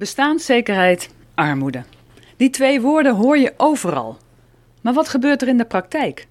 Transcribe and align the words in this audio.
Bestaanszekerheid, 0.00 1.10
armoede. 1.34 1.82
Die 2.36 2.50
twee 2.50 2.80
woorden 2.80 3.14
hoor 3.14 3.38
je 3.38 3.54
overal. 3.56 4.18
Maar 4.80 4.92
wat 4.92 5.08
gebeurt 5.08 5.42
er 5.42 5.48
in 5.48 5.56
de 5.56 5.64
praktijk? 5.64 6.26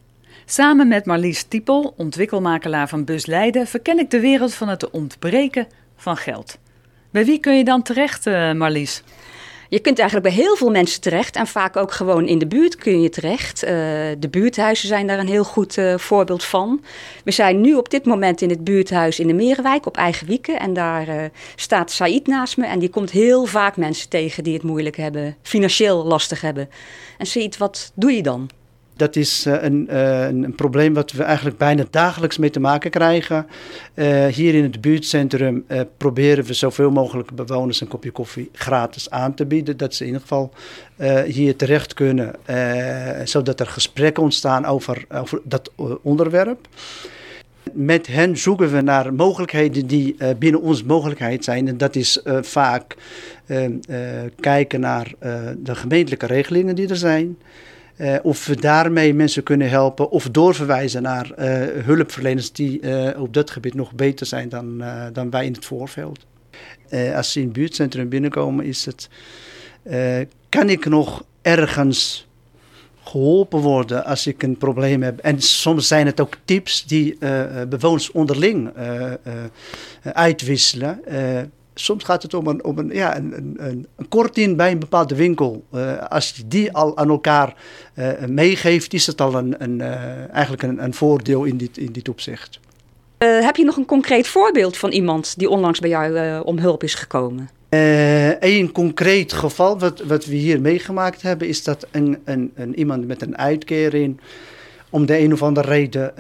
Samen 0.46 0.88
met 0.88 1.06
Marlies 1.06 1.44
Tiepel, 1.44 1.94
ontwikkelmakelaar 1.98 2.90
van 2.90 3.06
Bus 3.06 3.26
Leiden, 3.26 3.68
verken 3.68 4.00
ik 4.00 4.10
de 4.10 4.20
wereld 4.20 4.54
van 4.54 4.68
het 4.68 4.90
ontbreken 4.90 5.68
van 5.96 6.18
geld. 6.18 6.58
Bij 7.10 7.26
wie 7.26 7.40
kun 7.40 7.58
je 7.58 7.64
dan 7.64 7.82
terecht, 7.82 8.28
uh, 8.28 8.52
Marlies? 8.54 9.04
Je 9.70 9.80
kunt 9.80 10.00
eigenlijk 10.00 10.36
bij 10.36 10.44
heel 10.44 10.56
veel 10.56 10.70
mensen 10.70 11.02
terecht 11.02 11.36
en 11.36 11.48
vaak 11.48 11.78
ook 11.78 11.92
gewoon 11.92 12.28
in 12.28 12.40
de 12.40 12.48
buurt 12.48 12.76
kun 12.76 13.02
je 13.02 13.10
terecht. 13.10 13.64
Uh, 13.64 13.70
de 14.20 14.28
buurthuizen 14.30 14.88
zijn 14.88 15.08
daar 15.08 15.20
een 15.20 15.28
heel 15.28 15.44
goed 15.44 15.78
uh, 15.78 15.98
voorbeeld 15.98 16.44
van. 16.44 16.84
We 17.24 17.32
zijn 17.32 17.62
nu 17.62 17.76
op 17.76 17.90
dit 17.90 18.06
moment 18.06 18.42
in 18.42 18.50
het 18.50 18.64
buurthuis 18.64 19.20
in 19.20 19.28
de 19.28 19.34
Merenwijk 19.34 19.86
op 19.86 19.98
Eigen 19.98 20.28
Wieken 20.28 20.60
en 20.60 20.74
daar 20.74 21.08
uh, 21.08 21.16
staat 21.56 21.92
Said 21.92 22.28
naast 22.28 22.58
me 22.58 22.66
en 22.66 22.80
die 22.80 22.90
komt 22.90 23.12
heel 23.12 23.46
vaak 23.46 23.78
mensen 23.78 24.10
tegen 24.10 24.44
die 24.44 24.54
het 24.54 24.64
moeilijk 24.64 24.98
hebben, 24.98 25.36
financieel 25.42 26.06
lastig 26.06 26.42
hebben. 26.42 26.70
En 27.18 27.26
Said, 27.26 27.58
wat 27.58 27.92
doe 27.96 28.12
je 28.12 28.24
dan? 28.24 28.50
Dat 29.00 29.16
is 29.16 29.48
uh, 29.48 29.64
een, 29.64 29.88
uh, 29.92 30.26
een, 30.28 30.56
probleem 30.56 30.94
wat 30.94 31.12
we 31.12 31.24
eigenlijk 31.24 31.58
bijna 31.58 31.86
dagelijks 31.90 32.38
mee 32.38 32.50
te 32.50 32.60
maken 32.60 32.92
krijgen. 32.92 33.48
Uh, 33.96 34.26
hier 34.26 34.54
in 34.54 34.64
het 34.64 34.82
buurtcentrum 34.82 35.66
proberen 35.98 36.44
we 36.44 36.54
zoveel 36.54 36.92
mogelijk 36.92 37.32
bewoners 37.32 37.82
een 37.82 37.88
kopje 37.88 38.12
koffie 38.12 38.50
gratis 38.54 39.10
aan 39.10 39.34
te 39.34 39.46
bieden. 39.46 39.78
Dat 39.78 39.96
ze 39.96 40.06
in 40.06 40.08
ieder 40.08 40.22
geval 40.22 40.54
hier 41.26 41.56
terecht 41.56 41.94
kunnen, 41.94 42.36
zodat 43.24 43.60
er 43.60 43.68
gesprekken 43.68 44.24
ontstaan 44.24 44.66
over, 44.66 45.06
over 45.10 45.42
dat 45.44 45.72
onderwerp. 46.02 46.68
Met 47.74 48.08
hen 48.08 48.38
zoeken 48.38 48.72
we 48.72 48.82
naar 48.82 49.14
mogelijkheden 49.14 49.88
die 49.88 50.16
binnen 50.40 50.62
onze 50.62 50.86
mogelijkheid 50.86 51.44
zijn. 51.44 51.68
En 51.68 51.78
dat 51.78 51.96
is 51.96 52.22
vaak 52.42 52.96
kijken 54.40 54.80
naar 54.80 55.14
de 55.58 55.76
gemeentelijke 55.76 56.26
regelingen 56.26 56.76
die 56.76 56.88
er 56.88 56.98
zijn. 56.98 57.38
Uh, 58.00 58.16
of 58.22 58.46
we 58.46 58.56
daarmee 58.56 59.14
mensen 59.14 59.44
kunnen 59.44 59.70
helpen 59.70 60.10
of 60.10 60.30
doorverwijzen 60.30 61.02
naar 61.02 61.32
uh, 61.32 61.84
hulpverleners 61.86 62.52
die 62.52 62.82
uh, 62.82 63.22
op 63.22 63.34
dat 63.34 63.52
gebied 63.52 63.74
nog 63.74 63.94
beter 63.94 64.26
zijn 64.26 64.50
dan, 64.50 64.84
dan 65.14 65.30
wij 65.30 65.46
in 65.46 65.54
het 65.54 65.66
voorveld. 65.66 66.26
als 67.16 67.32
ze 67.32 67.40
in 67.40 67.46
het 67.46 67.54
buurtcentrum 67.54 68.10
binnenkomen, 68.10 68.66
is 68.66 68.86
het, 68.86 69.10
kan 70.50 70.70
ik 70.70 70.86
nog 70.86 71.24
ergens 71.42 72.28
geholpen 73.04 73.60
worden 73.60 74.06
als 74.06 74.28
ik 74.28 74.44
een 74.44 74.58
probleem 74.58 75.04
heb. 75.04 75.20
En 75.20 75.42
soms 75.42 75.88
zijn 75.88 76.06
het 76.06 76.20
ook 76.20 76.38
tips 76.46 76.86
die 76.86 77.18
bewoners 77.70 78.12
onderling 78.12 78.72
uitwisselen 80.04 81.02
soms 81.80 82.04
gaat 82.04 82.24
het 82.24 82.34
om 82.34 82.48
een, 82.48 82.64
om 82.64 82.78
een, 82.78 82.90
ja, 82.94 83.18
een, 83.18 83.56
een, 83.58 83.88
een 83.96 84.08
korting 84.08 84.58
bij 84.58 84.72
een 84.72 84.80
bepaalde 84.80 85.16
winkel. 85.16 85.64
Uh, 85.74 85.98
als 85.98 86.34
je 86.36 86.48
die 86.48 86.74
al 86.74 86.98
aan 86.98 87.10
elkaar 87.10 87.56
uh, 87.96 88.26
meegeeft, 88.28 88.94
is 88.94 89.08
het 89.08 89.22
al 89.22 89.36
een, 89.36 89.56
een, 89.58 89.80
uh, 89.80 90.34
eigenlijk 90.34 90.64
een, 90.64 90.84
een 90.84 90.94
voordeel 90.94 91.44
in 91.44 91.58
dit, 91.58 91.78
in 91.78 91.92
dit 91.92 92.10
opzicht. 92.10 92.60
heb 93.18 93.56
je 93.56 93.64
nog 93.64 93.78
een 93.78 93.86
concreet 93.86 94.28
voorbeeld 94.28 94.78
van 94.78 94.92
iemand 94.92 95.38
die 95.38 95.50
onlangs 95.50 95.80
bij 95.80 95.90
jou 95.90 96.42
om 96.44 96.58
hulp 96.58 96.84
is 96.84 96.94
gekomen? 96.94 97.50
Een 97.70 98.72
concreet 98.72 99.34
geval 99.34 99.80
wat, 99.80 100.00
wat 100.00 100.26
we 100.26 100.36
hier 100.36 100.62
meegemaakt 100.62 101.22
hebben, 101.22 101.48
is 101.48 101.64
dat 101.64 101.88
een, 101.92 102.18
een, 102.26 102.52
een 102.56 102.80
iemand 102.80 103.08
met 103.08 103.22
een 103.22 103.38
uitkering, 103.38 104.20
om 104.90 105.06
de 105.06 105.20
een 105.20 105.34
of 105.34 105.44
andere 105.44 105.68
reden, 105.68 106.18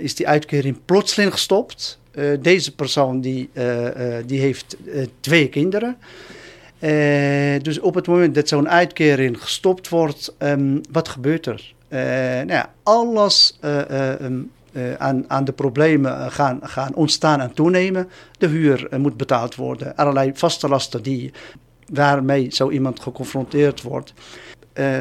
is 0.00 0.14
die 0.14 0.28
uitkering 0.28 0.76
plotseling 0.84 1.32
gestopt. 1.32 1.98
Uh, 2.16 2.36
deze 2.40 2.74
persoon 2.74 3.20
die, 3.20 3.50
uh, 3.52 3.84
uh, 3.84 4.16
die 4.26 4.40
heeft 4.40 4.76
twee 5.20 5.48
kinderen. 5.48 5.96
dus 7.62 7.80
op 7.80 7.94
het 7.94 8.06
moment 8.06 8.34
dat 8.34 8.48
zo'n 8.48 8.68
uitkering 8.68 9.42
gestopt 9.42 9.88
wordt, 9.88 10.34
um, 10.38 10.80
wat 10.90 11.08
gebeurt 11.08 11.46
er? 11.46 11.74
nou 11.88 12.46
ja, 12.46 12.72
alles 12.82 13.58
um, 14.20 14.50
aan, 14.98 15.24
aan 15.28 15.44
de 15.44 15.52
problemen 15.52 16.32
gaan, 16.32 16.60
gaan 16.62 16.94
ontstaan 16.94 17.40
en 17.40 17.54
toenemen. 17.54 18.08
De 18.38 18.46
huur 18.46 18.88
moet 18.98 19.16
betaald 19.16 19.54
worden. 19.54 19.96
Allerlei 19.96 20.30
vaste 20.34 20.68
lasten 20.68 21.02
die, 21.02 21.32
waarmee 21.92 22.46
zo 22.50 22.70
iemand 22.70 23.00
geconfronteerd 23.00 23.82
wordt. 23.82 24.12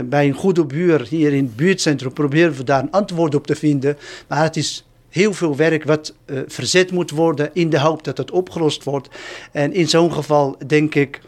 bij 0.05 0.27
een 0.27 0.33
goede 0.33 0.65
buur 0.65 1.07
hier 1.09 1.33
in 1.33 1.45
het 1.45 1.55
buurtcentrum 1.55 2.13
proberen 2.13 2.53
we 2.53 2.63
daar 2.63 2.81
een 2.81 2.91
antwoord 2.91 3.35
op 3.35 3.47
te 3.47 3.55
vinden. 3.55 3.97
Maar 4.27 4.43
het 4.43 4.55
is 4.55 4.85
heel 5.15 5.33
veel 5.33 5.55
werk 5.55 5.83
wat 5.83 6.15
uh, 6.25 6.39
verzet 6.47 6.91
moet 6.91 7.11
worden 7.11 7.49
in 7.53 7.69
de 7.69 7.79
hoop 7.79 8.03
dat 8.03 8.17
het 8.17 8.31
opgelost 8.31 8.83
wordt. 8.83 9.09
En 9.51 9.73
in 9.73 9.87
zo'n 9.87 10.13
geval 10.13 10.57
denk 10.67 10.95
ik 10.95 11.21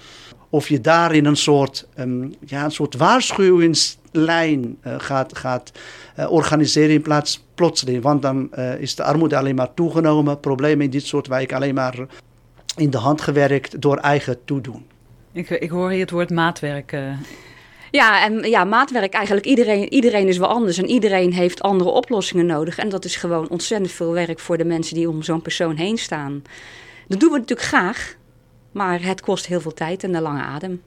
of 0.49 0.69
je 0.69 0.81
daarin 0.81 1.25
een 1.25 1.35
soort, 1.35 1.87
um, 1.99 2.33
ja, 2.45 2.63
een 2.63 2.71
soort 2.71 2.95
waarschuwingslijn 2.95 4.77
uh, 4.87 4.93
gaat, 4.97 5.37
gaat 5.37 5.71
uh, 6.19 6.31
organiseren 6.31 6.89
in 6.89 7.01
plaats 7.01 7.45
plotseling. 7.55 8.03
Want 8.03 8.21
dan 8.21 8.55
is 8.79 8.95
de 8.95 9.03
armoede 9.03 9.37
alleen 9.37 9.55
maar 9.55 9.73
toegenomen, 9.73 10.39
problemen 10.39 10.85
in 10.85 10.91
dit 10.91 11.05
soort 11.05 11.27
wijken 11.27 11.55
alleen 11.55 11.75
maar 11.75 11.95
in 12.75 12.89
de 12.89 12.97
hand 12.97 13.21
gewerkt 13.21 13.81
door 13.81 13.97
eigen 13.97 14.37
toedoen. 14.45 14.85
Ik, 15.31 15.49
ik 15.49 15.69
hoor 15.69 15.89
hier 15.89 16.01
het 16.01 16.11
woord 16.11 16.29
maatwerk 16.29 16.97
ja, 17.97 18.23
en 18.23 18.49
ja, 18.49 18.63
maatwerk 18.63 19.13
eigenlijk. 19.13 19.45
Iedereen, 19.45 19.93
iedereen 19.93 20.27
is 20.27 20.37
wel 20.37 20.47
anders 20.47 20.77
en 20.77 20.89
iedereen 20.89 21.33
heeft 21.33 21.61
andere 21.61 21.89
oplossingen 21.89 22.45
nodig. 22.45 22.77
En 22.77 22.89
dat 22.89 23.05
is 23.05 23.15
gewoon 23.15 23.49
ontzettend 23.49 23.91
veel 23.91 24.11
werk 24.13 24.39
voor 24.39 24.57
de 24.57 24.65
mensen 24.65 24.95
die 24.95 25.09
om 25.09 25.23
zo'n 25.23 25.41
persoon 25.41 25.75
heen 25.75 25.97
staan. 25.97 26.41
Dat 27.07 27.19
doen 27.19 27.31
we 27.31 27.37
natuurlijk 27.37 27.67
graag, 27.67 28.15
maar 28.71 29.03
het 29.03 29.21
kost 29.21 29.45
heel 29.45 29.61
veel 29.61 29.73
tijd 29.73 30.03
en 30.03 30.13
een 30.13 30.21
lange 30.21 30.41
adem. 30.41 30.81